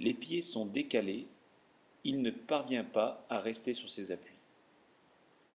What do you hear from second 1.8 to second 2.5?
il ne